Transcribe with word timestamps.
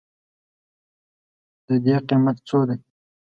د 1.67 1.69
دې 1.83 1.95
قیمت 2.07 2.37
څو 2.47 2.59
دی؟ 2.67 2.77